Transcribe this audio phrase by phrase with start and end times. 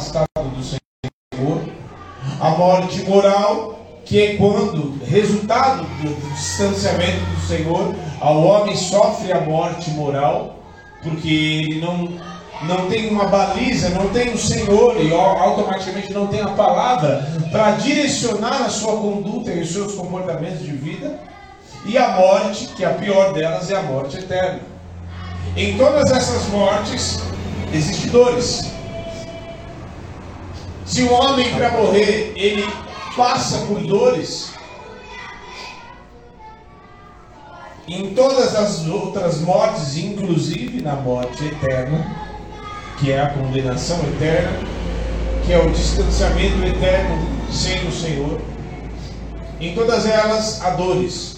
[0.00, 1.62] afastado do Senhor,
[2.40, 9.42] a morte moral, que é quando, resultado do distanciamento do Senhor, o homem sofre a
[9.42, 10.56] morte moral,
[11.02, 12.08] porque ele não,
[12.62, 17.72] não tem uma baliza, não tem o Senhor e automaticamente não tem a palavra para
[17.72, 21.20] direcionar a sua conduta e os seus comportamentos de vida,
[21.84, 24.60] e a morte, que é a pior delas, é a morte eterna.
[25.56, 27.20] Em todas essas mortes,
[27.72, 28.79] existem dores.
[30.90, 32.68] Se um homem para morrer, ele
[33.16, 34.50] passa por dores,
[37.86, 42.04] em todas as outras mortes, inclusive na morte eterna,
[42.98, 44.58] que é a condenação eterna,
[45.46, 48.40] que é o distanciamento eterno sem o Senhor,
[49.60, 51.36] em todas elas há dores.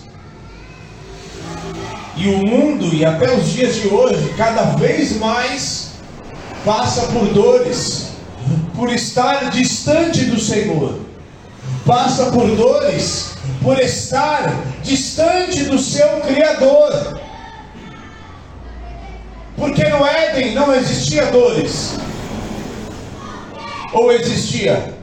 [2.16, 5.90] E o mundo, e até os dias de hoje, cada vez mais
[6.64, 8.11] passa por dores,
[8.74, 11.00] por estar distante do Senhor,
[11.86, 17.20] passa por dores, por estar distante do seu Criador.
[19.56, 21.96] Porque no Éden não existia dores.
[23.92, 24.94] Ou existia?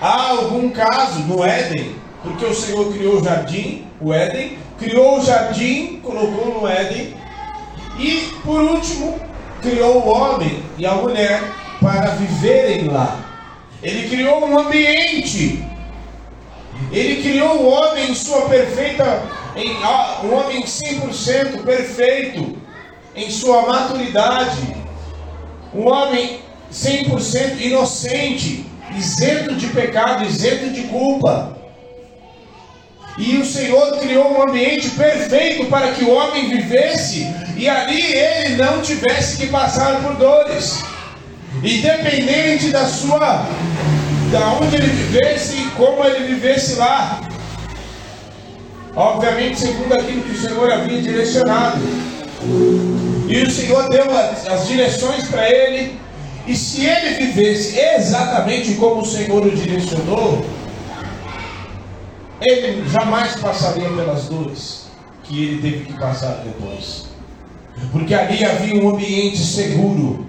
[0.00, 5.24] Há algum caso no Éden, porque o Senhor criou o jardim, o Éden, criou o
[5.24, 7.14] jardim, colocou no Éden,
[7.98, 9.18] e por último,
[9.60, 11.42] criou o homem e a mulher
[11.84, 13.20] para viverem lá.
[13.82, 15.62] Ele criou um ambiente.
[16.90, 19.22] Ele criou o homem em sua perfeita,
[19.54, 19.76] em,
[20.24, 22.56] um homem 100% perfeito,
[23.14, 24.74] em sua maturidade.
[25.74, 26.40] Um homem
[26.72, 28.64] 100% inocente,
[28.96, 31.58] isento de pecado, isento de culpa.
[33.18, 38.56] E o Senhor criou um ambiente perfeito para que o homem vivesse e ali ele
[38.56, 40.93] não tivesse que passar por dores.
[41.64, 43.48] Independente da sua
[44.30, 47.20] da onde ele vivesse e como ele vivesse lá.
[48.94, 51.80] Obviamente, segundo aquilo que o Senhor havia direcionado.
[53.28, 55.98] E o Senhor deu as direções para ele.
[56.46, 60.44] E se ele vivesse exatamente como o Senhor o direcionou,
[62.40, 64.84] ele jamais passaria pelas dores
[65.22, 67.06] que ele teve que passar depois.
[67.90, 70.23] Porque ali havia um ambiente seguro.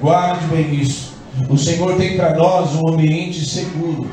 [0.00, 1.14] Guarde bem isso.
[1.48, 4.10] O Senhor tem para nós um ambiente seguro.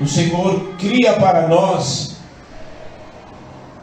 [0.00, 2.16] O Senhor cria para nós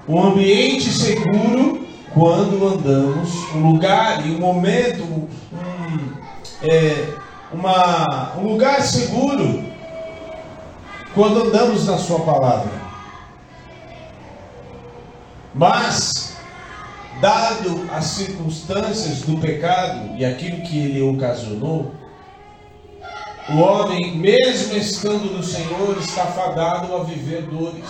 [0.07, 5.27] um ambiente seguro quando andamos, um lugar e um momento, um,
[6.63, 7.13] é,
[7.53, 9.63] uma, um lugar seguro
[11.13, 12.71] quando andamos na Sua palavra.
[15.53, 16.28] Mas,
[17.19, 21.91] dado as circunstâncias do pecado e aquilo que ele ocasionou,
[23.49, 27.83] o homem, mesmo estando no Senhor, está fadado a viver dores,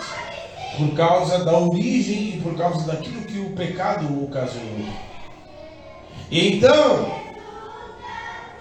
[0.78, 4.88] por causa da origem e por causa daquilo que o pecado ocasionou.
[6.32, 7.12] E então,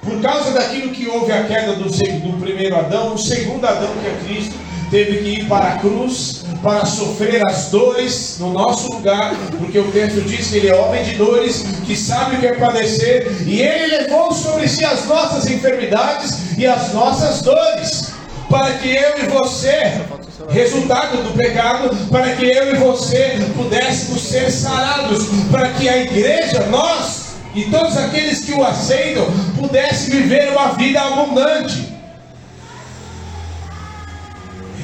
[0.02, 4.06] por causa daquilo que houve a queda do, do primeiro Adão, o segundo Adão, que
[4.06, 4.56] é Cristo,
[4.90, 9.90] teve que ir para a cruz para sofrer as dores no nosso lugar, porque o
[9.92, 13.60] texto diz que ele é homem de dores, que sabe o que é padecer, e
[13.60, 18.12] ele levou sobre si as nossas enfermidades e as nossas dores,
[18.48, 20.00] para que eu e você,
[20.48, 26.66] resultado do pecado, para que eu e você pudéssemos ser sarados, para que a igreja,
[26.70, 29.26] nós, e todos aqueles que o aceitam
[29.58, 31.97] pudessem viver uma vida abundante.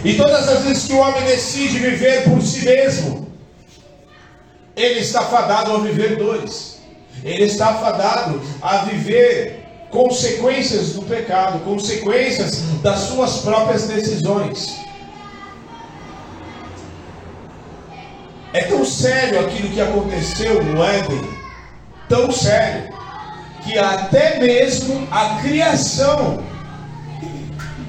[0.05, 3.27] E todas as vezes que o homem decide viver por si mesmo,
[4.77, 6.79] ele está fadado a viver dores.
[7.23, 14.77] Ele está fadado a viver consequências do pecado, consequências das suas próprias decisões.
[18.53, 21.45] É tão sério aquilo que aconteceu no Éden
[22.09, 22.93] tão sério
[23.65, 26.43] que até mesmo a criação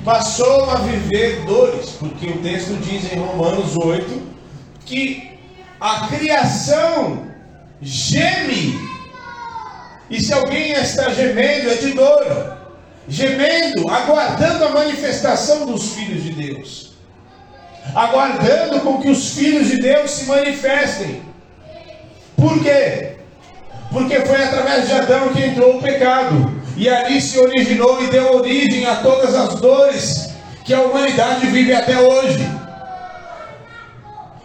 [0.06, 4.22] passou a viver dores, porque o texto diz em Romanos 8
[4.86, 5.40] que
[5.82, 7.26] a criação
[7.82, 8.80] geme.
[10.08, 12.58] E se alguém está gemendo, é de dor,
[13.10, 16.94] gemendo, aguardando a manifestação dos filhos de Deus,
[17.96, 21.24] aguardando com que os filhos de Deus se manifestem.
[22.38, 23.16] Por quê?
[23.92, 26.65] Porque foi através de Adão que entrou o pecado.
[26.76, 30.30] E ali se originou e deu origem a todas as dores
[30.64, 32.50] que a humanidade vive até hoje.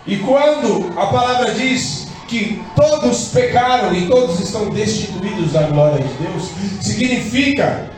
[0.07, 6.15] E quando a palavra diz que todos pecaram e todos estão destituídos da glória de
[6.15, 6.51] Deus,
[6.81, 7.91] significa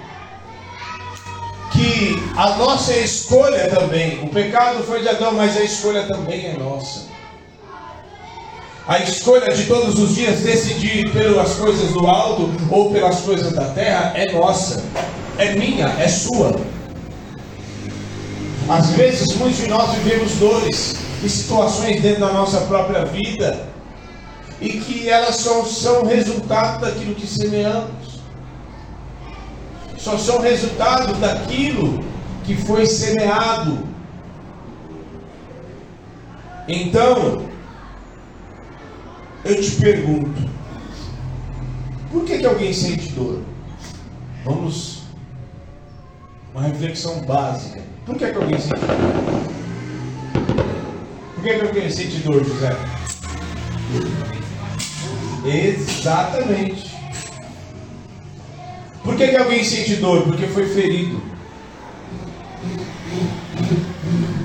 [1.73, 6.57] que a nossa escolha também, o pecado foi de Adão, mas a escolha também é
[6.59, 7.12] nossa.
[8.87, 13.67] A escolha de todos os dias decidir pelas coisas do alto ou pelas coisas da
[13.67, 14.83] terra é nossa,
[15.39, 16.57] é minha, é sua.
[18.69, 23.69] Às vezes, muitos de nós vivemos dores e situações dentro da nossa própria vida
[24.61, 28.21] e que elas só são resultado daquilo que semeamos,
[29.97, 32.05] só são resultado daquilo
[32.45, 33.79] que foi semeado.
[36.67, 37.52] Então,
[39.45, 40.49] eu te pergunto,
[42.11, 43.43] por que, que alguém sente dor?
[44.45, 45.03] Vamos,
[46.55, 47.81] uma reflexão básica.
[48.07, 49.43] Por que, que alguém sente dor?
[51.35, 52.77] Por que, que alguém sente dor, José?
[55.45, 56.93] Exatamente.
[59.03, 60.23] Por que, que alguém sente dor?
[60.23, 61.21] Porque foi ferido.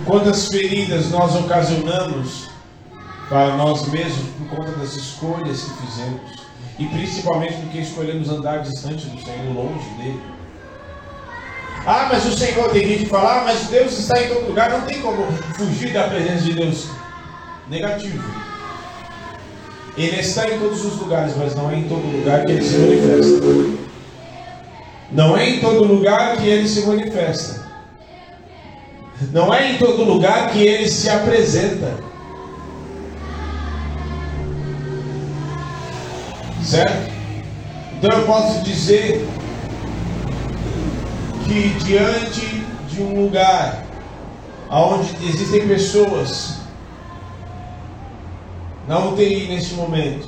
[0.06, 2.47] Quantas feridas nós ocasionamos
[3.30, 6.22] para nós mesmos por conta das escolhas que fizemos
[6.80, 10.22] e principalmente porque escolhemos andar distante do Senhor, longe dele.
[11.86, 14.70] Ah, mas o Senhor tem gente que fala, ah, mas Deus está em todo lugar,
[14.70, 15.26] não tem como
[15.56, 16.88] fugir da presença de Deus.
[17.70, 18.24] Negativo.
[19.98, 22.78] Ele está em todos os lugares, mas não é em todo lugar que ele se
[22.78, 23.78] manifesta.
[25.12, 27.68] Não é em todo lugar que ele se manifesta.
[29.32, 31.96] Não é em todo lugar que ele se apresenta.
[36.68, 37.14] Certo?
[37.98, 39.26] Então eu posso dizer
[41.46, 42.46] que diante
[42.90, 43.86] de um lugar
[44.70, 46.58] onde existem pessoas
[48.86, 50.28] na UTI neste momento,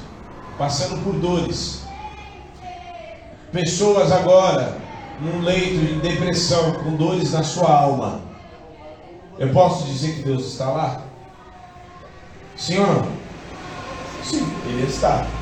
[0.58, 1.82] passando por dores.
[3.52, 4.78] Pessoas agora
[5.22, 8.22] num leito de depressão, com dores na sua alma.
[9.38, 11.02] Eu posso dizer que Deus está lá?
[12.56, 13.08] Sim ou não?
[14.24, 15.39] Sim, Ele está.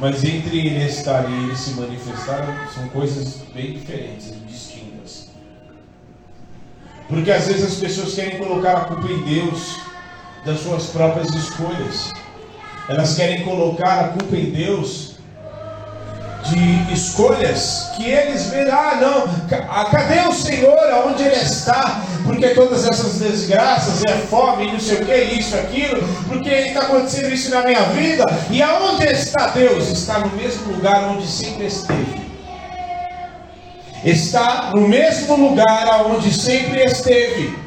[0.00, 5.28] Mas entre Ele estar e Ele se manifestar são coisas bem diferentes distintas.
[7.06, 9.76] Porque às vezes as pessoas querem colocar a culpa em Deus
[10.46, 12.14] das suas próprias escolhas.
[12.88, 15.09] Elas querem colocar a culpa em Deus
[16.50, 22.02] de escolhas que eles verão, ah não, ah, cadê o Senhor, aonde Ele está?
[22.24, 27.32] Porque todas essas desgraças, é fome, não sei o que, isso, aquilo, porque está acontecendo
[27.32, 29.88] isso na minha vida, e aonde está Deus?
[29.88, 32.20] Está no mesmo lugar onde sempre esteve.
[34.04, 37.58] Está no mesmo lugar aonde sempre esteve.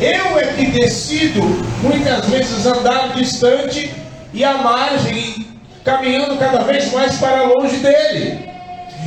[0.00, 1.40] Eu é que decido
[1.80, 4.01] muitas vezes andar distante
[4.32, 5.46] e à margem,
[5.84, 8.50] caminhando cada vez mais para longe dele.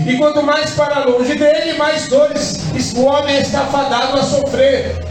[0.06, 2.62] E quanto mais para longe dele, mais dores
[2.95, 5.04] o homem está fadado a sofrer.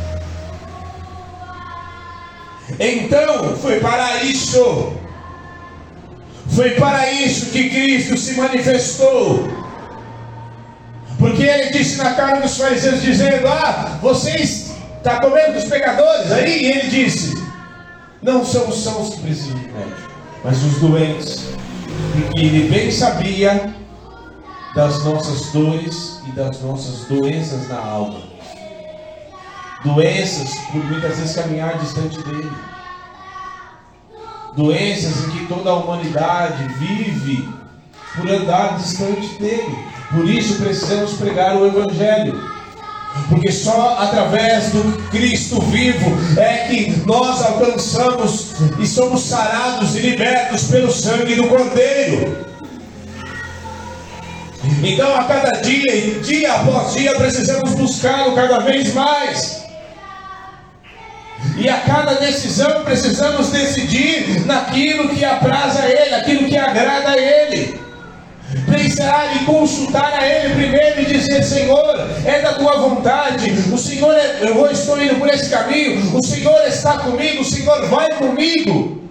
[2.79, 4.93] Então, foi para isso,
[6.49, 9.49] foi para isso que Cristo se manifestou.
[11.19, 14.75] Porque ele disse na cara dos fariseus, dizendo: Ah, vocês
[15.05, 16.65] Está comendo dos pecadores aí?
[16.65, 17.35] Ele disse:
[18.23, 20.04] Não são os sãos que precisam de médico,
[20.45, 21.49] mas os doentes.
[22.13, 23.75] Porque ele bem sabia
[24.75, 28.21] das nossas dores e das nossas doenças na alma.
[29.83, 32.53] Doenças por muitas vezes caminhar distante dele.
[34.55, 37.49] Doenças em que toda a humanidade vive
[38.15, 39.77] por andar distante dele.
[40.11, 42.54] Por isso precisamos pregar o Evangelho.
[43.29, 50.65] Porque só através do Cristo vivo é que nós alcançamos e somos sarados e libertos
[50.65, 52.45] pelo sangue do Cordeiro.
[54.83, 59.63] Então, a cada dia, dia após dia, precisamos buscá-lo cada vez mais.
[61.57, 67.19] E a cada decisão precisamos decidir naquilo que apraz a Ele, aquilo que agrada a
[67.19, 67.84] Ele
[68.71, 74.15] pensar e consultar a Ele primeiro e dizer: Senhor, é da tua vontade, o Senhor,
[74.15, 79.03] é, eu estou indo por esse caminho, o Senhor está comigo, o Senhor vai comigo.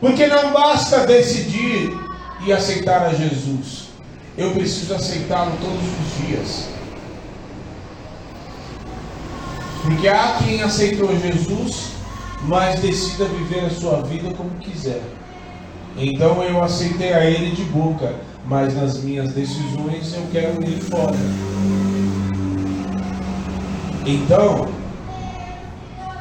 [0.00, 1.90] Porque não basta decidir
[2.46, 3.88] e aceitar a Jesus,
[4.36, 6.68] eu preciso aceitá-lo todos os dias.
[9.82, 11.94] Porque há quem aceitou Jesus
[12.44, 15.02] mas decida viver a sua vida como quiser.
[15.96, 18.14] Então eu aceitei a ele de boca,
[18.46, 21.16] mas nas minhas decisões eu quero ir fora.
[24.06, 24.68] Então,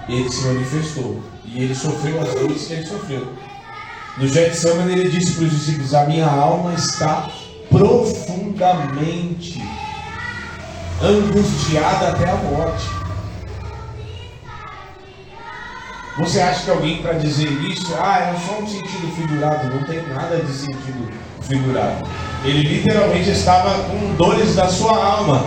[0.08, 3.28] ele se manifestou e ele sofreu as dores que ele sofreu.
[4.18, 7.30] No Getsemane ele disse para os discípulos: A minha alma está
[7.70, 9.62] profundamente
[11.02, 13.03] angustiada até a morte.
[16.18, 19.70] Você acha que alguém para dizer isso, ah, é só um sentido figurado?
[19.70, 22.08] Não tem nada de sentido figurado.
[22.46, 25.46] Ele literalmente estava com dores da sua alma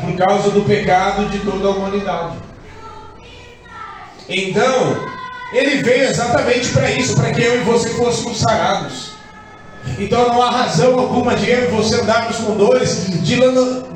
[0.00, 2.36] por causa do pecado de toda a humanidade.
[4.28, 4.96] Então,
[5.52, 9.14] ele veio exatamente para isso, para que eu e você fôssemos sarados.
[9.98, 13.36] Então não há razão alguma de eu e você andarmos com dores, de,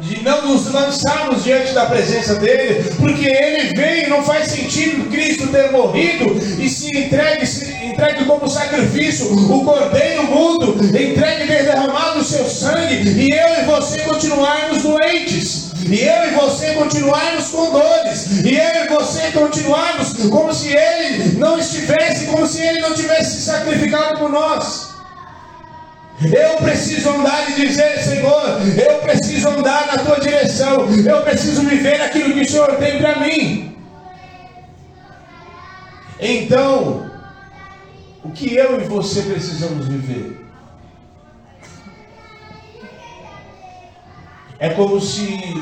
[0.00, 5.48] de não nos lançarmos diante da presença dele, porque ele veio não faz sentido Cristo
[5.48, 12.24] ter morrido e se entregue, se entregue como sacrifício, o cordeiro mudo, entregue derramado o
[12.24, 15.68] seu sangue, e eu e você continuarmos doentes.
[15.90, 21.38] E eu e você continuarmos com dores, e eu e você continuarmos como se ele
[21.38, 24.87] não estivesse, como se ele não tivesse sacrificado por nós.
[26.20, 28.42] Eu preciso andar e dizer, Senhor,
[28.76, 33.20] eu preciso andar na tua direção, eu preciso viver aquilo que o Senhor tem para
[33.20, 33.76] mim.
[36.18, 37.08] Então,
[38.24, 40.44] o que eu e você precisamos viver?
[44.58, 45.54] É como se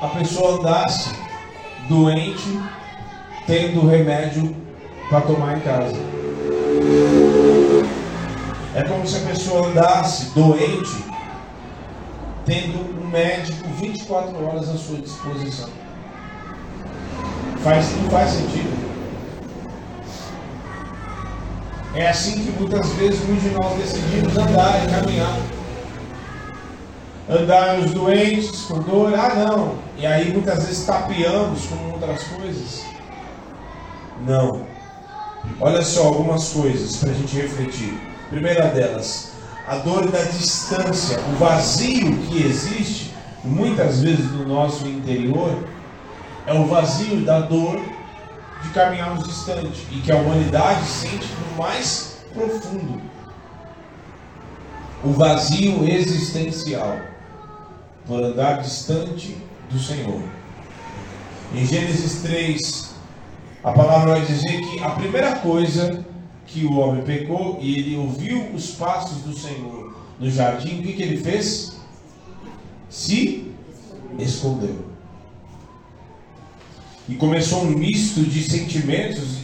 [0.00, 1.10] a pessoa andasse
[1.88, 2.60] doente,
[3.46, 4.56] tendo remédio
[5.08, 5.96] para tomar em casa.
[8.74, 11.04] É como se a pessoa andasse doente,
[12.46, 15.68] tendo um médico 24 horas à sua disposição.
[17.64, 18.90] Faz, não faz sentido.
[21.94, 25.36] É assim que muitas vezes muitos de nós decidimos andar e caminhar.
[27.28, 29.74] Andar os doentes com dor, ah não.
[29.98, 32.84] E aí muitas vezes tapeamos com outras coisas.
[34.24, 34.64] Não.
[35.60, 38.09] Olha só algumas coisas para a gente refletir.
[38.30, 39.32] Primeira delas,
[39.66, 45.64] a dor da distância, o vazio que existe muitas vezes no nosso interior
[46.46, 47.80] é o vazio da dor
[48.62, 53.02] de caminharmos distante e que a humanidade sente no mais profundo.
[55.02, 57.00] O vazio existencial
[58.06, 59.36] por andar distante
[59.68, 60.22] do Senhor.
[61.52, 62.94] Em Gênesis 3,
[63.64, 66.04] a palavra vai dizer que a primeira coisa
[66.52, 70.92] que o homem pecou e ele ouviu os passos do Senhor no jardim, o que,
[70.92, 71.76] que ele fez?
[72.88, 73.50] Se
[74.18, 74.90] escondeu.
[77.08, 79.38] E começou um misto de sentimentos.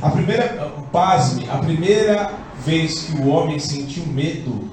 [0.00, 2.32] A primeira, pasme, a primeira
[2.64, 4.70] vez que o homem sentiu medo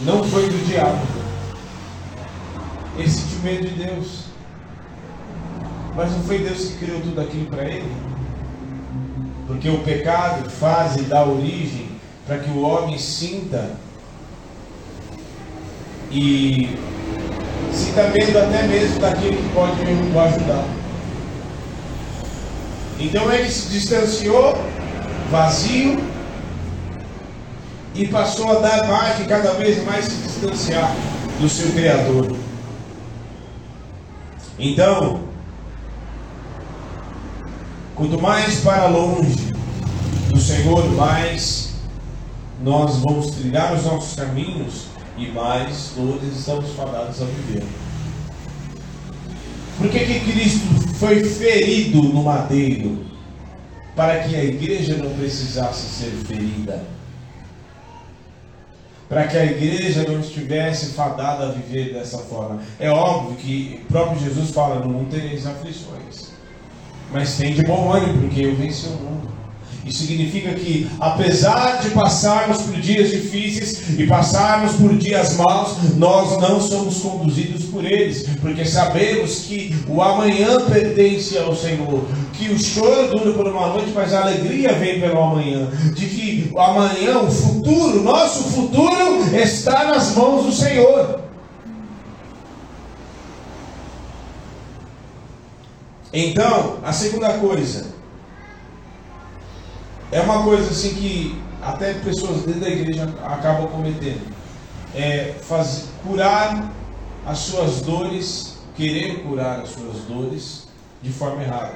[0.00, 1.06] não foi do diabo.
[2.98, 4.24] Ele sentiu medo de Deus.
[5.94, 8.11] Mas não foi Deus que criou tudo aquilo para ele?
[9.52, 11.86] Porque o pecado faz e dá origem
[12.26, 13.72] para que o homem sinta
[16.10, 16.74] e
[17.70, 20.64] sinta medo até mesmo daquele que pode o ajudar.
[22.98, 24.56] Então ele se distanciou,
[25.30, 26.02] vazio,
[27.94, 30.96] e passou a dar mais e cada vez mais se distanciar
[31.38, 32.34] do seu Criador.
[34.58, 35.20] Então,
[37.94, 39.52] Quanto mais para longe
[40.30, 41.74] do Senhor, mais
[42.62, 44.86] nós vamos trilhar os nossos caminhos
[45.18, 47.64] e mais dores estamos fadados a viver.
[49.76, 53.04] Por que, que Cristo foi ferido no madeiro?
[53.94, 56.82] Para que a igreja não precisasse ser ferida.
[59.06, 62.62] Para que a igreja não estivesse fadada a viver dessa forma.
[62.80, 66.31] É óbvio que o próprio Jesus fala: não tereis aflições
[67.12, 69.32] mas tem de bom ânimo, porque eu venci o mundo.
[69.84, 76.40] Isso significa que, apesar de passarmos por dias difíceis e passarmos por dias maus, nós
[76.40, 82.58] não somos conduzidos por eles, porque sabemos que o amanhã pertence ao Senhor, que o
[82.58, 87.18] choro dura por uma noite, mas a alegria vem pelo amanhã, de que o amanhã,
[87.18, 91.31] o futuro, nosso futuro está nas mãos do Senhor.
[96.12, 97.86] Então, a segunda coisa
[100.10, 104.30] é uma coisa assim que até pessoas dentro da igreja acabam cometendo.
[104.94, 106.70] É fazer, curar
[107.24, 110.68] as suas dores, querer curar as suas dores
[111.00, 111.72] de forma errada.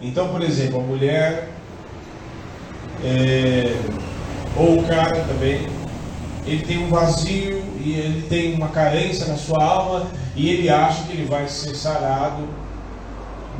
[0.00, 1.50] Então, por exemplo, a mulher
[3.04, 3.76] é,
[4.56, 5.68] ou o cara também,
[6.44, 11.04] ele tem um vazio e ele tem uma carência na sua alma e ele acha
[11.04, 12.48] que ele vai ser sarado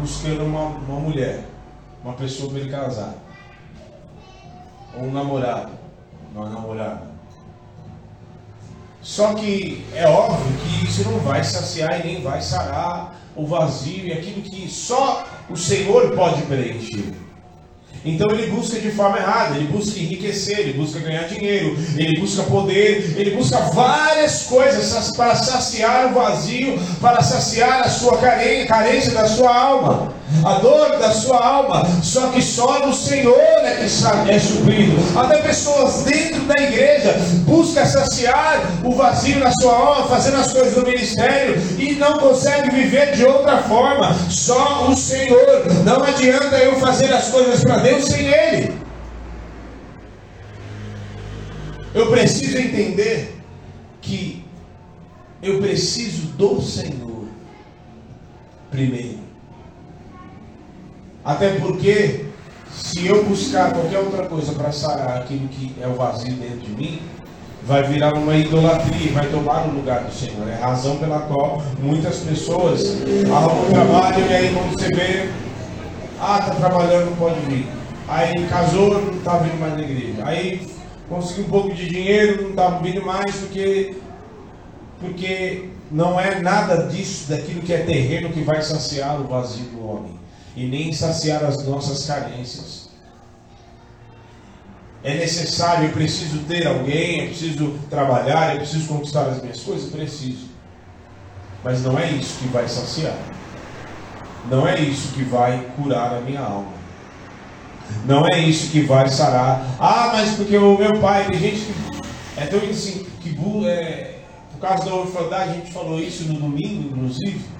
[0.00, 1.44] buscando uma, uma mulher,
[2.02, 3.14] uma pessoa para ele casar.
[4.96, 5.72] ou um namorado,
[6.34, 7.10] uma namorada.
[9.02, 14.06] Só que é óbvio que isso não vai saciar e nem vai sarar o vazio
[14.06, 17.14] e aquilo que só o Senhor pode preencher.
[18.04, 22.42] Então ele busca de forma errada, ele busca enriquecer, ele busca ganhar dinheiro, ele busca
[22.44, 29.26] poder, ele busca várias coisas para saciar o vazio, para saciar a sua carência da
[29.28, 34.38] sua alma a dor da sua alma, só que só no Senhor é que é
[34.38, 34.96] suprido.
[35.18, 40.74] Até pessoas dentro da igreja buscam saciar o vazio na sua alma, fazendo as coisas
[40.74, 44.14] do ministério e não consegue viver de outra forma.
[44.28, 45.66] Só o Senhor.
[45.84, 48.74] Não adianta eu fazer as coisas para Deus sem Ele.
[51.94, 53.36] Eu preciso entender
[54.00, 54.44] que
[55.42, 57.26] eu preciso do Senhor
[58.70, 59.19] primeiro.
[61.24, 62.24] Até porque,
[62.72, 66.70] se eu buscar qualquer outra coisa para sarar aquilo que é o vazio dentro de
[66.70, 67.02] mim,
[67.62, 70.48] vai virar uma idolatria, vai tomar o lugar do Senhor.
[70.48, 72.96] É a razão pela qual muitas pessoas
[73.30, 75.30] arrumam trabalho e aí quando você vê,
[76.18, 77.66] ah, está trabalhando, não pode vir.
[78.08, 80.22] Aí casou, não está vindo mais na igreja.
[80.24, 80.66] Aí
[81.06, 83.94] conseguiu um pouco de dinheiro, não está vindo mais porque,
[85.00, 89.86] porque não é nada disso, daquilo que é terreno que vai saciar o vazio do
[89.86, 90.20] homem
[90.56, 92.88] e nem saciar as nossas carências.
[95.02, 99.90] É necessário, eu preciso ter alguém, eu preciso trabalhar, eu preciso conquistar as minhas coisas,
[99.90, 100.48] preciso.
[101.64, 103.16] Mas não é isso que vai saciar.
[104.50, 106.72] Não é isso que vai curar a minha alma.
[108.04, 109.64] Não é isso que vai sarar.
[109.78, 111.74] Ah, mas porque o meu pai, tem gente que
[112.36, 114.18] é tão assim, que é,
[114.52, 117.59] por causa da orfandade, a gente falou isso no domingo, inclusive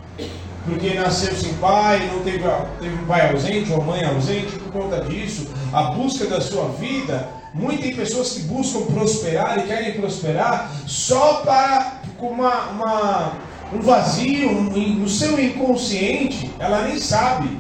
[0.71, 2.45] porque nasceu sem pai, não teve,
[2.81, 7.29] teve um pai ausente ou mãe ausente, por conta disso, a busca da sua vida,
[7.53, 13.33] muitas pessoas que buscam prosperar e querem prosperar só para com uma, uma,
[13.73, 17.59] um vazio no seu inconsciente, ela nem sabe.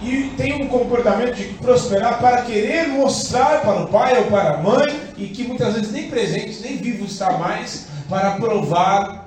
[0.00, 4.58] E tem um comportamento de prosperar para querer mostrar para o pai ou para a
[4.58, 9.23] mãe, e que muitas vezes nem presente, nem vivo está mais, para provar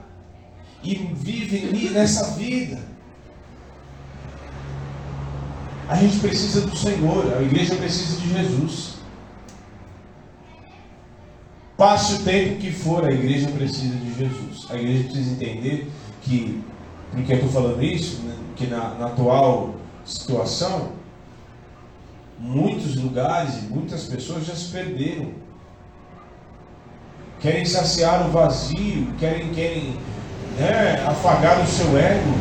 [0.88, 2.80] e vivem nessa vida.
[5.90, 8.96] A gente precisa do Senhor, a igreja precisa de Jesus.
[11.76, 14.66] Passe o tempo que for, a igreja precisa de Jesus.
[14.70, 16.64] A igreja precisa entender que,
[17.12, 18.36] por que eu estou falando isso, né?
[18.56, 20.94] que na, na atual situação,
[22.40, 25.32] muitos lugares e muitas pessoas já se perderam.
[27.42, 29.96] Querem saciar o vazio, querem, querem
[30.58, 32.34] né, afagar o seu ego.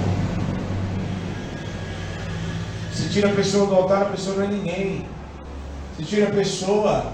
[2.92, 5.06] Se tira a pessoa do altar, a pessoa não é ninguém.
[5.96, 7.12] Se tira a pessoa,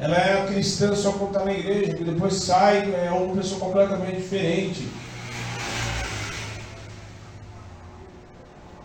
[0.00, 4.16] ela é cristã só quando está na igreja, e depois sai, é uma pessoa completamente
[4.16, 4.88] diferente.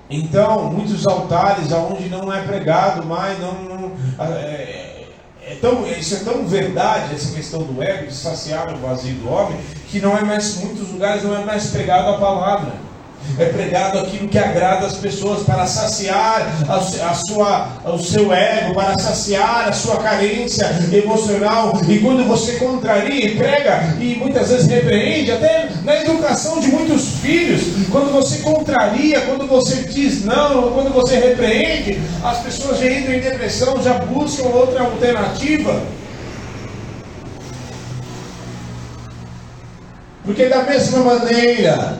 [0.09, 5.05] Então, muitos altares onde não é pregado mais, não, não é,
[5.41, 9.29] é tão, isso é tão verdade, essa questão do ego, de saciar o vazio do
[9.29, 9.59] homem,
[9.93, 12.73] que não é mais, muitos lugares não é mais pregado a palavra.
[13.39, 18.97] É pregado aquilo que agrada as pessoas para saciar a, sua, o seu ego, para
[18.97, 21.79] saciar a sua carência emocional.
[21.87, 27.19] E quando você contraria e prega, e muitas vezes repreende, até na educação de muitos
[27.19, 33.13] filhos, quando você contraria, quando você diz não, quando você repreende, as pessoas já entram
[33.13, 35.81] em depressão, já buscam outra alternativa.
[40.23, 41.99] Porque da mesma maneira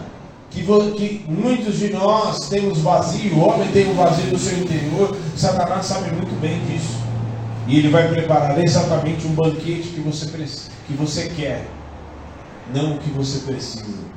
[0.50, 5.16] que, que muitos de nós temos vazio, o homem tem um vazio no seu interior,
[5.36, 7.04] Satanás sabe muito bem disso.
[7.68, 10.26] E ele vai preparar exatamente um banquete que você,
[10.88, 11.66] que você quer,
[12.74, 14.14] não o que você precisa.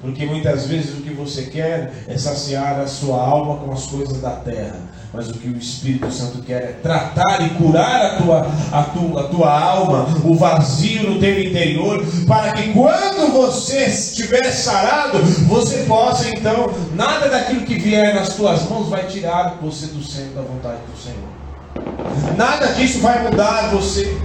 [0.00, 4.20] Porque muitas vezes o que você quer é saciar a sua alma com as coisas
[4.20, 4.78] da terra.
[5.14, 9.20] Mas o que o Espírito Santo quer é tratar e curar a tua, a tua,
[9.20, 15.84] a tua alma, o vazio no teu interior, para que quando você estiver sarado, você
[15.84, 20.42] possa então, nada daquilo que vier nas tuas mãos vai tirar você do centro da
[20.42, 22.36] vontade do Senhor.
[22.36, 24.18] Nada disso vai mudar você.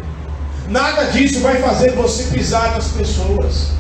[0.70, 3.74] Nada disso vai fazer você pisar nas pessoas.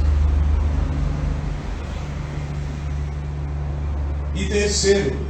[4.36, 5.29] E terceiro,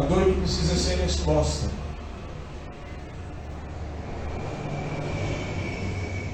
[0.00, 1.68] a dor que precisa ser exposta.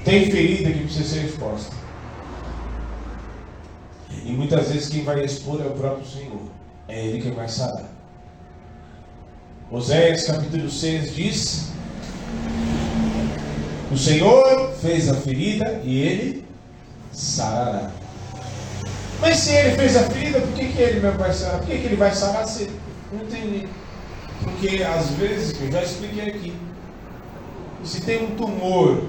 [0.05, 1.75] Tem ferida que precisa ser exposta.
[4.09, 6.41] E muitas vezes quem vai expor é o próprio Senhor.
[6.87, 7.85] É Ele que vai sarar.
[9.69, 11.71] Oséias capítulo 6 diz:
[13.91, 16.45] O Senhor fez a ferida e ele
[17.11, 17.91] sarará.
[19.19, 21.59] Mas se ele fez a ferida, por que, que ele vai sarar?
[21.59, 22.69] Por que, que ele vai sarar se
[23.13, 23.67] entendi?
[24.43, 26.53] Porque às vezes, eu já expliquei aqui,
[27.83, 29.03] se tem um tumor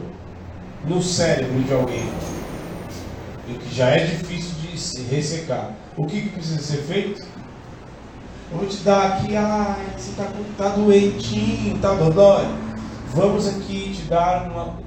[0.85, 2.05] no cérebro de alguém,
[3.49, 7.27] o que já é difícil de se ressecar, o que, que precisa ser feito?
[8.51, 12.47] Eu vou te dar aqui, ah, você está tá doentinho, tá dodói.
[13.15, 14.79] Vamos aqui te dar uma,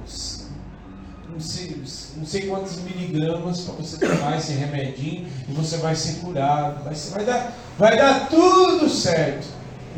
[1.38, 1.81] sei,
[2.22, 6.84] não sei quantos miligramas para você tomar esse remedinho e você vai ser curado.
[6.84, 9.48] Vai, vai, dar, vai dar tudo certo.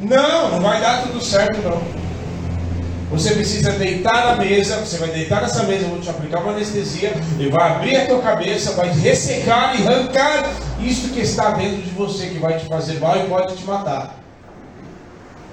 [0.00, 1.82] Não, não vai dar tudo certo não.
[3.10, 6.52] Você precisa deitar na mesa, você vai deitar nessa mesa, eu vou te aplicar uma
[6.52, 11.82] anestesia, e vai abrir a tua cabeça, vai ressecar e arrancar isso que está dentro
[11.82, 14.18] de você, que vai te fazer mal e pode te matar.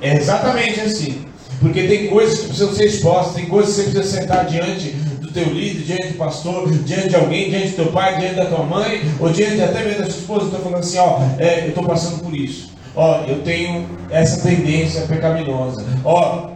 [0.02, 1.26] É exatamente assim.
[1.60, 5.46] Porque tem coisas que precisam ser expostas, tem coisas que você precisa sentar diante teu
[5.46, 9.02] líder, diante do pastor, diante de alguém, diante do teu pai, diante da tua mãe,
[9.20, 12.24] ou diante até mesmo da sua esposa, estou falando assim, ó, é, eu estou passando
[12.24, 12.72] por isso.
[12.96, 15.86] Ó, eu tenho essa tendência pecaminosa.
[16.04, 16.50] Ó,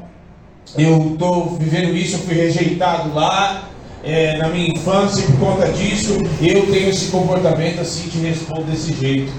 [0.78, 3.70] eu estou vivendo isso, eu fui rejeitado lá
[4.04, 8.94] é, na minha infância por conta disso, eu tenho esse comportamento assim, te respondo desse
[8.94, 9.32] jeito.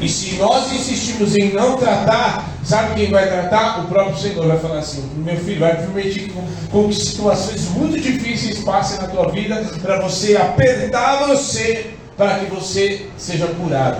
[0.00, 3.80] E se nós insistimos em não tratar, sabe quem vai tratar?
[3.80, 6.32] O próprio Senhor vai falar assim: meu filho, vai permitir
[6.70, 12.46] com que situações muito difíceis passem na tua vida para você apertar você, para que
[12.46, 13.98] você seja curado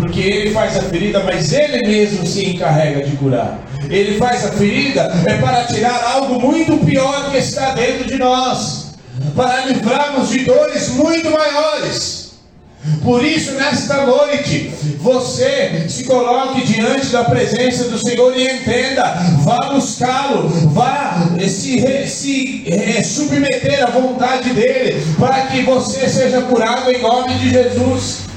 [0.00, 3.58] porque ele faz a ferida, mas ele mesmo se encarrega de curar.
[3.88, 8.94] Ele faz a ferida é para tirar algo muito pior que está dentro de nós,
[9.36, 11.79] para livrarmos de dores muito maiores.
[13.02, 19.02] Por isso, nesta noite, você se coloque diante da presença do Senhor e entenda,
[19.42, 26.90] vá buscá-lo, vá se, se é, submeter à vontade dele, para que você seja curado
[26.90, 28.30] em nome de Jesus.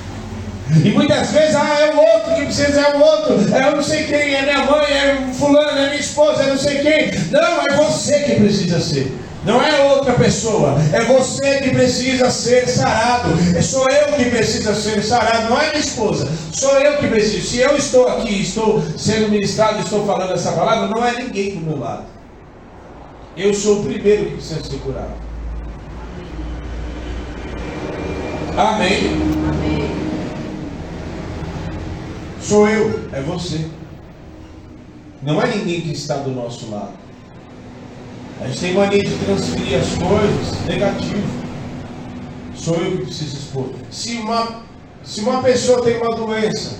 [0.84, 3.84] E muitas vezes, ah, é o outro que precisa, é o outro, é eu não
[3.84, 7.12] sei quem, é minha mãe, é fulano, é minha esposa, é não sei quem.
[7.32, 9.23] Não, é você que precisa ser.
[9.46, 13.30] Não é outra pessoa, é você que precisa ser sarado.
[13.56, 16.30] É sou eu que precisa ser sarado, não é minha esposa.
[16.54, 17.48] Sou eu que preciso.
[17.48, 21.62] Se eu estou aqui, estou sendo ministrado, estou falando essa palavra, não é ninguém do
[21.62, 22.06] meu lado.
[23.36, 25.12] Eu sou o primeiro que precisa ser curado.
[28.56, 29.00] Amém.
[29.50, 29.92] Amém.
[32.40, 33.66] Sou eu, é você.
[35.22, 37.03] Não é ninguém que está do nosso lado.
[38.42, 41.44] A gente tem mania de transferir as coisas negativo.
[42.56, 43.70] Sou eu que preciso expor.
[43.92, 44.64] Se uma,
[45.04, 46.80] se uma pessoa tem uma doença,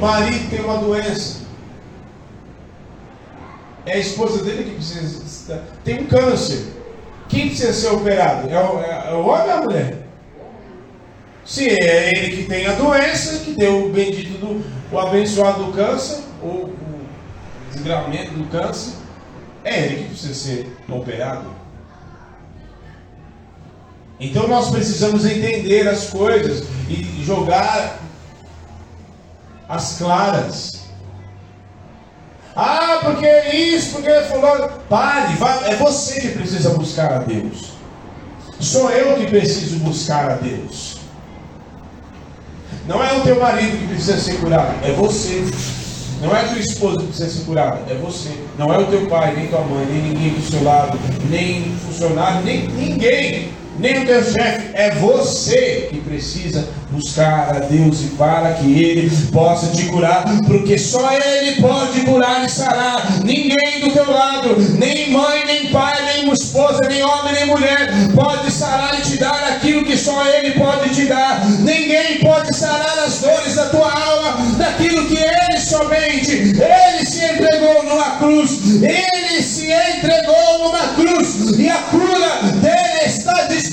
[0.00, 1.44] marido tem uma doença,
[3.86, 5.62] é a esposa dele que precisa.
[5.84, 6.74] Tem um câncer.
[7.28, 8.48] Quem precisa ser operado?
[8.48, 9.98] É o, é, é o homem ou a mulher?
[11.44, 15.72] Se é ele que tem a doença, que deu o bendito do o abençoado do
[15.72, 16.72] câncer, ou
[17.74, 18.94] desgramento do câncer,
[19.64, 21.46] é ele que precisa ser operado.
[24.18, 27.98] Então nós precisamos entender as coisas e jogar
[29.68, 30.84] as claras.
[32.56, 34.68] Ah, porque isso, porque fulano.
[34.88, 37.72] Pare, vai, é você que precisa buscar a Deus.
[38.60, 40.98] Sou eu que preciso buscar a Deus.
[42.86, 45.42] Não é o teu marido que precisa ser curado, é você.
[46.24, 48.30] Não é a tua esposa que precisa ser curada, é você.
[48.58, 52.42] Não é o teu pai, nem tua mãe, nem ninguém do seu lado, nem funcionário,
[52.44, 54.70] nem ninguém, nem o teu chefe.
[54.74, 60.78] É você que precisa buscar a Deus e para que Ele possa te curar, porque
[60.78, 63.24] só Ele pode curar e sarar.
[63.24, 68.50] Ninguém do teu lado, nem mãe, nem pai, nem esposa, nem homem, nem mulher, pode
[68.50, 71.44] sarar e te dar aquilo que só Ele pode te dar.
[71.60, 77.82] Ninguém pode sarar as dores da tua alma, daquilo que Ele somente, Ele se entregou
[77.84, 82.33] numa cruz, Ele se entregou numa cruz, e a cura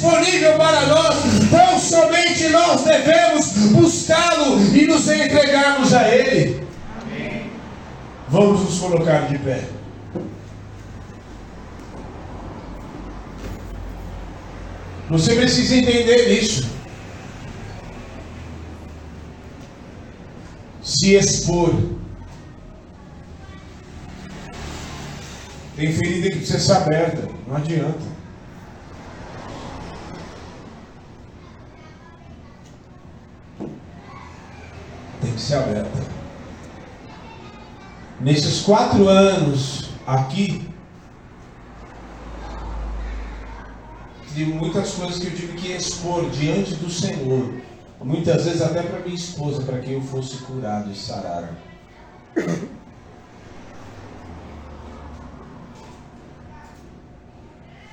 [0.01, 1.15] disponível para nós.
[1.43, 6.65] Então somente nós devemos buscá-lo e nos entregarmos a Ele.
[8.29, 9.63] Vamos nos colocar de pé.
[15.09, 16.67] Você precisa entender isso.
[20.81, 21.73] Se expor.
[25.75, 27.27] Tem ferida que precisa ser aberta.
[27.47, 28.10] Não adianta.
[35.37, 36.03] Ser aberta.
[38.19, 40.69] Nesses quatro anos aqui,
[44.33, 47.61] de muitas coisas que eu tive que expor diante do Senhor.
[47.99, 51.49] Muitas vezes até para minha esposa, para que eu fosse curado e sarado.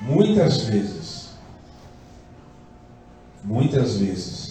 [0.01, 1.29] Muitas vezes.
[3.45, 4.48] Muitas vezes.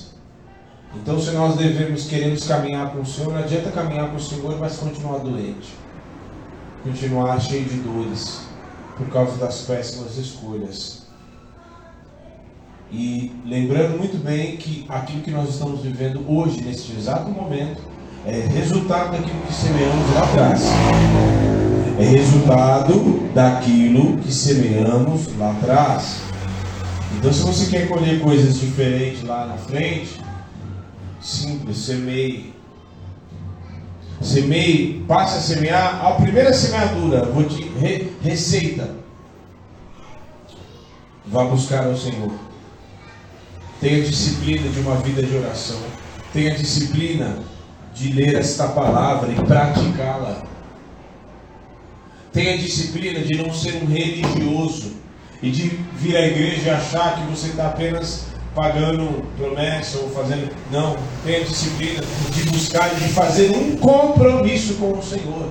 [0.96, 4.58] Então, se nós devemos, queremos caminhar com o Senhor, não adianta caminhar com o Senhor,
[4.60, 5.74] mas continuar doente.
[6.84, 8.42] Continuar cheio de dores.
[8.98, 11.08] Por causa das péssimas escolhas.
[12.92, 17.82] E lembrando muito bem que aquilo que nós estamos vivendo hoje, neste exato momento,
[18.26, 20.64] é resultado daquilo que semeamos lá atrás.
[22.00, 26.22] É resultado daquilo que semeamos lá atrás.
[27.18, 30.20] Então, se você quer colher coisas diferentes lá na frente,
[31.28, 32.54] simples, semeie.
[34.22, 36.06] Semeie, passe a semear.
[36.06, 38.96] A primeira semeadura, vou te re, receita.
[41.26, 42.32] Vá buscar ao Senhor.
[43.82, 45.80] Tenha disciplina de uma vida de oração.
[46.34, 47.40] Tenha disciplina
[47.94, 50.44] de ler esta palavra e praticá-la.
[52.32, 54.94] Tenha disciplina de não ser um religioso
[55.42, 60.52] e de vir à igreja e achar que você está apenas pagando promessa ou fazendo.
[60.72, 65.50] Não, tenha disciplina de buscar e de fazer um compromisso com o Senhor.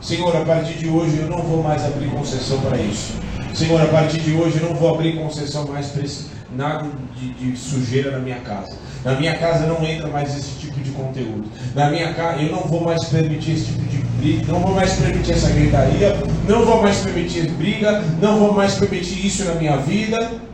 [0.00, 3.12] Senhor, a partir de hoje eu não vou mais abrir concessão para isso.
[3.54, 7.32] Senhor, a partir de hoje eu não vou abrir concessão mais para esse nada de,
[7.32, 8.76] de, sujeira na minha casa.
[9.04, 11.44] Na minha casa não entra mais esse tipo de conteúdo.
[11.74, 14.92] Na minha casa eu não vou mais permitir esse tipo de briga, não vou mais
[14.94, 16.16] permitir essa gritaria,
[16.48, 20.51] não vou mais permitir briga, não vou mais permitir isso na minha vida.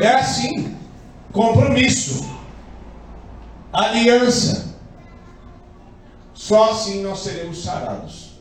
[0.00, 0.76] É assim.
[1.32, 2.28] Compromisso.
[3.72, 4.74] Aliança.
[6.34, 8.38] Só assim nós seremos sarados.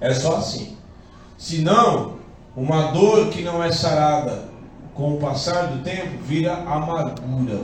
[0.00, 0.76] É só assim.
[1.38, 2.16] Senão,
[2.56, 4.48] uma dor que não é sarada
[4.94, 7.60] com o passar do tempo, vira amargura.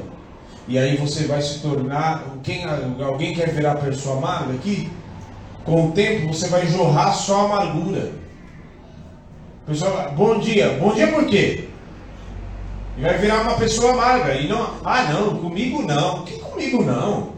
[0.69, 2.25] E aí você vai se tornar.
[2.43, 2.65] Quem,
[3.03, 4.91] alguém quer virar pessoa amarga aqui?
[5.65, 8.13] Com o tempo você vai jorrar só amargura.
[9.67, 10.77] Pessoal, bom dia.
[10.79, 11.69] Bom dia por quê?
[12.97, 14.35] E vai virar uma pessoa amarga.
[14.35, 16.25] E não, ah não, comigo não.
[16.25, 17.33] Que comigo não?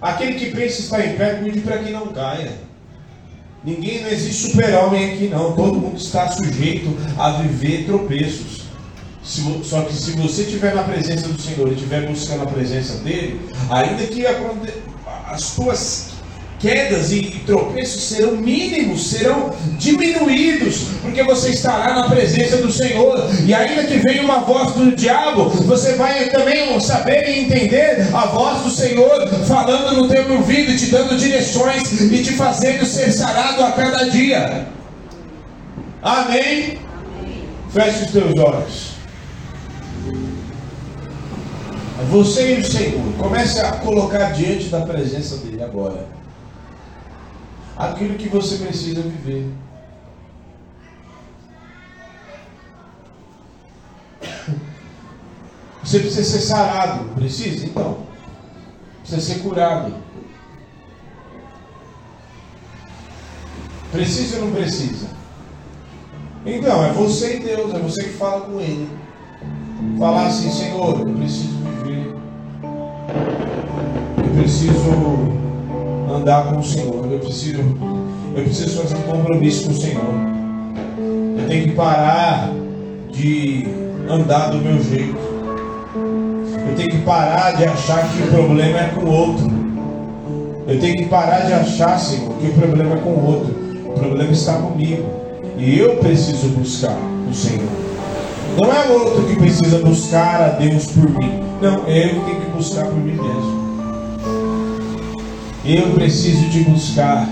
[0.00, 2.52] Aquele que pensa estar em pé, cuide para que não caia.
[3.64, 5.52] Ninguém, não existe super-homem aqui não.
[5.52, 8.62] Todo mundo está sujeito a viver tropeços.
[9.62, 13.40] Só que se você estiver na presença do Senhor e estiver buscando a presença dele,
[13.68, 16.07] ainda que as tuas
[16.58, 23.18] quedas e, e tropeços serão mínimos, serão diminuídos, porque você estará na presença do Senhor.
[23.46, 28.26] E ainda que venha uma voz do diabo, você vai também saber e entender a
[28.26, 33.62] voz do Senhor falando no teu ouvido, te dando direções e te fazendo ser sarado
[33.62, 34.66] a cada dia.
[36.02, 36.78] Amém?
[36.78, 36.78] Amém.
[37.70, 38.98] Feche os teus olhos.
[42.10, 46.17] Você e o Senhor, comece a colocar diante da presença dele agora
[47.78, 49.48] aquilo que você precisa viver.
[55.82, 57.64] Você precisa ser sarado, precisa?
[57.64, 58.00] Então,
[59.00, 59.94] precisa ser curado.
[63.90, 65.08] Precisa ou não precisa?
[66.44, 68.90] Então, é você e Deus, é você que fala com Ele.
[69.98, 71.58] Falar assim, Senhor, eu preciso
[74.48, 75.47] preciso
[76.14, 77.06] andar com o Senhor.
[77.10, 77.60] Eu preciso,
[78.34, 80.04] eu preciso fazer um compromisso com o Senhor.
[81.38, 82.50] Eu tenho que parar
[83.10, 83.66] de
[84.08, 85.16] andar do meu jeito.
[86.68, 89.50] Eu tenho que parar de achar que o problema é com o outro.
[90.66, 93.54] Eu tenho que parar de achar, Senhor, que o problema é com o outro.
[93.86, 95.04] O problema está comigo.
[95.56, 96.96] E eu preciso buscar
[97.28, 97.68] o Senhor.
[98.60, 101.40] Não é o outro que precisa buscar a Deus por mim.
[101.62, 103.57] Não, é eu que tenho que buscar por mim mesmo.
[105.68, 107.28] Eu preciso te buscar.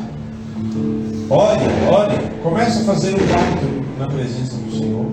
[1.30, 5.06] Olha, olha, começa a fazer um pacto na presença do Senhor.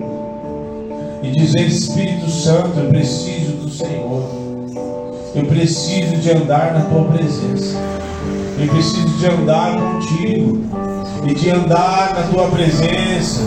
[1.22, 4.22] E dizer, Espírito Santo, eu preciso do Senhor.
[5.34, 7.78] Eu preciso de andar na tua presença.
[8.60, 10.60] Eu preciso de andar contigo.
[11.26, 13.40] E de andar na tua presença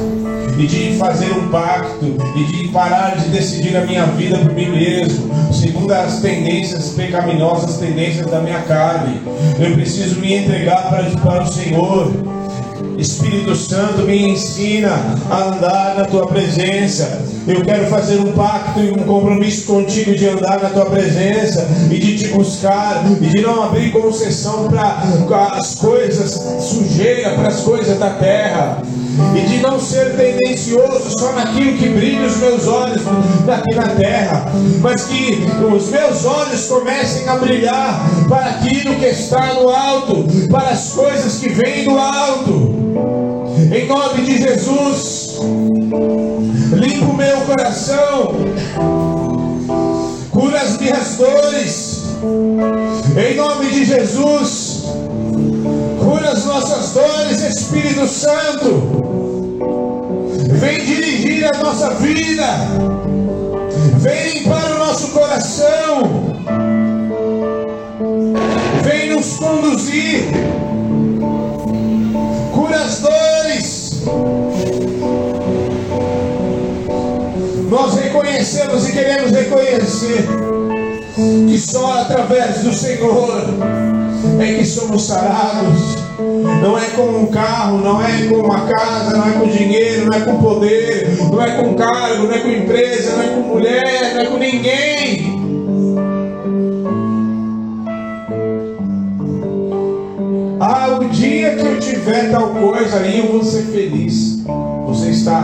[0.57, 4.69] e de fazer um pacto e de parar de decidir a minha vida por mim
[4.69, 9.21] mesmo, segundo as tendências pecaminosas, tendências da minha carne.
[9.59, 12.11] Eu preciso me entregar para, para o Senhor.
[12.97, 14.89] Espírito Santo, me ensina
[15.29, 17.21] a andar na tua presença.
[17.47, 21.99] Eu quero fazer um pacto e um compromisso contigo de andar na tua presença e
[21.99, 27.99] de te buscar e de não abrir concessão para as coisas sujeira, para as coisas
[27.99, 28.81] da terra
[29.35, 33.01] e de não ser tendencioso só naquilo que brilha os meus olhos
[33.47, 34.51] aqui na terra,
[34.81, 40.69] mas que os meus olhos comecem a brilhar para aquilo que está no alto, para
[40.69, 42.75] as coisas que vêm do alto.
[43.75, 45.39] Em nome de Jesus,
[46.73, 48.35] limpa o meu coração,
[50.29, 51.97] cura as minhas dores.
[53.17, 54.83] Em nome de Jesus,
[56.47, 59.57] nossas dores, Espírito Santo.
[60.59, 62.45] Vem dirigir a nossa vida.
[63.97, 66.37] Vem limpar o nosso coração.
[68.83, 70.23] Vem nos conduzir.
[72.53, 74.01] Cura as dores.
[77.69, 80.25] Nós reconhecemos e queremos reconhecer
[81.47, 83.43] que só através do Senhor
[84.39, 86.06] é que somos sarados.
[86.61, 90.17] Não é com um carro, não é com uma casa, não é com dinheiro, não
[90.17, 94.13] é com poder, não é com cargo, não é com empresa, não é com mulher,
[94.13, 95.37] não é com ninguém.
[100.59, 104.43] Ah, o dia que eu tiver tal coisa aí eu vou ser feliz.
[104.87, 105.43] Você está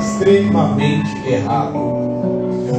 [0.00, 1.99] extremamente errado.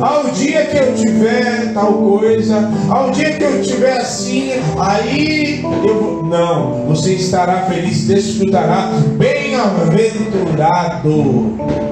[0.01, 6.01] Ao dia que eu tiver tal coisa, ao dia que eu tiver assim, aí eu
[6.01, 6.25] vou.
[6.25, 11.90] Não, você estará feliz, desfrutará, bem-aventurado.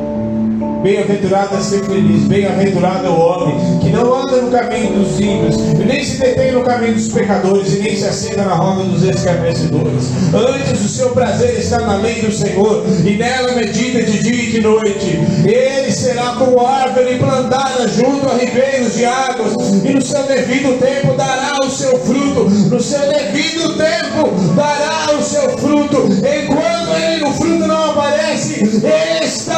[0.82, 5.58] Bem-aventurado é ser feliz, bem-aventurado é o homem que não anda no caminho dos ímpios,
[5.86, 10.06] nem se detém no caminho dos pecadores, e nem se assenta na roda dos escarnecedores.
[10.34, 14.52] Antes o seu prazer está na lei do Senhor, e nela medita de dia e
[14.52, 15.20] de noite.
[15.46, 21.14] Ele será como árvore plantada junto a ribeiros de águas, e no seu devido tempo
[21.18, 22.50] dará o seu fruto.
[22.50, 26.08] No seu devido tempo dará o seu fruto.
[26.08, 29.49] Enquanto ele, o fruto não aparece, ele está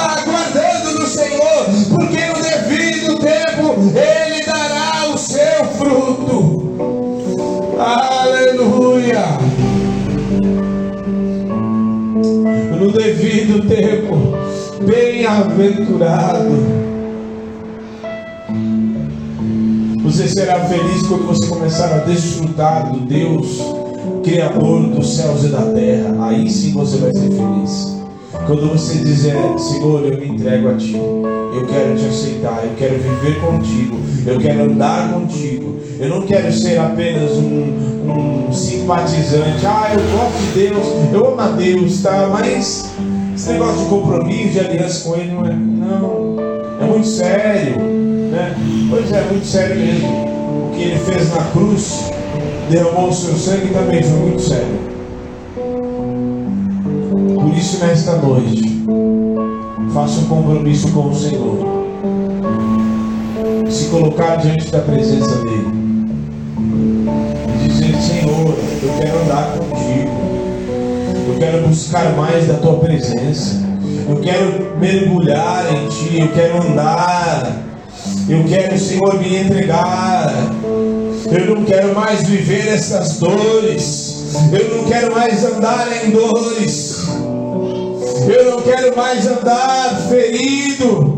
[15.21, 16.49] bem-aventurado.
[20.03, 23.60] Você será feliz quando você começar a desfrutar do Deus,
[24.23, 26.27] Criador dos céus e da terra.
[26.27, 28.01] Aí sim você vai ser feliz.
[28.47, 32.95] Quando você dizer, Senhor, eu me entrego a Ti, eu quero te aceitar, eu quero
[32.95, 39.91] viver contigo, eu quero andar contigo, eu não quero ser apenas um, um simpatizante, ah,
[39.93, 42.27] eu gosto de Deus, eu amo a Deus, tá?
[42.31, 42.89] Mas
[43.51, 46.35] negócio de compromisso, de aliança com Ele não é, não,
[46.81, 47.77] é muito sério,
[48.31, 48.55] né?
[48.89, 50.07] Pois é, muito sério mesmo.
[50.07, 52.11] O que Ele fez na cruz,
[52.69, 54.91] derramou o seu sangue também foi muito sério.
[57.35, 58.83] Por isso, nesta noite,
[59.93, 61.57] faça um compromisso com o Senhor.
[63.69, 65.67] Se colocar diante da presença dEle.
[67.63, 70.20] E dizer: Senhor, eu quero andar contigo.
[71.41, 73.56] Quero buscar mais da tua presença.
[74.08, 76.19] Eu quero mergulhar em ti.
[76.19, 77.63] Eu quero andar.
[78.30, 80.32] Eu quero, Senhor, me entregar.
[81.32, 84.36] Eu não quero mais viver essas dores.
[84.54, 87.08] Eu não quero mais andar em dores.
[88.30, 91.17] Eu não quero mais andar ferido.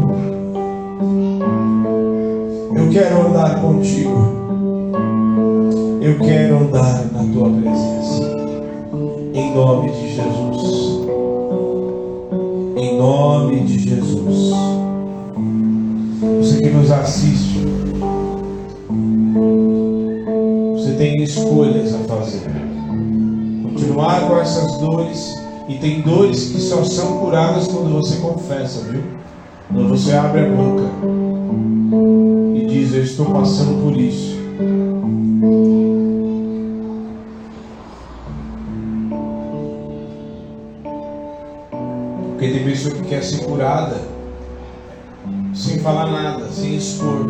[2.77, 4.93] Eu quero andar contigo.
[6.01, 7.92] Eu quero andar na tua presença.
[9.35, 11.07] Em nome de Jesus.
[12.77, 14.53] Em nome de Jesus.
[16.37, 17.65] Você que nos assiste.
[20.75, 22.43] Você tem escolhas a fazer.
[23.63, 25.35] Continuar com essas dores
[25.67, 29.01] e tem dores que só são curadas quando você confessa, viu?
[29.67, 30.83] Quando você abre a boca
[32.53, 34.33] e diz: Eu estou passando por isso.
[42.53, 43.97] Tem pessoa que quer ser curada
[45.55, 47.25] sem falar nada, sem expor.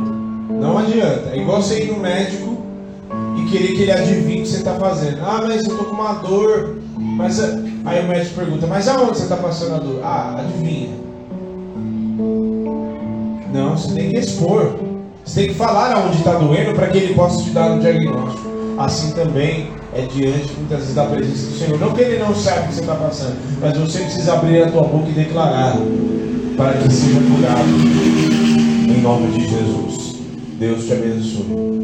[0.50, 1.30] Não adianta.
[1.32, 2.58] É igual você ir no médico
[3.38, 5.22] e querer que ele adivinhe o que você está fazendo.
[5.22, 6.78] Ah, mas eu estou com uma dor.
[6.98, 7.40] Mas
[7.86, 10.00] Aí o médico pergunta, mas aonde você está passando a dor?
[10.04, 10.90] Ah, adivinha.
[13.54, 14.80] Não, você tem que expor.
[15.26, 18.50] Você tem que falar aonde está doendo para que ele possa te dar um diagnóstico.
[18.78, 21.80] Assim também é diante muitas vezes da presença do Senhor.
[21.80, 24.72] Não que Ele não sabe o que você está passando, mas você precisa abrir a
[24.72, 25.78] tua boca e declarar
[26.58, 27.70] para que seja curado.
[28.90, 30.16] Em nome de Jesus.
[30.60, 31.83] Deus te abençoe.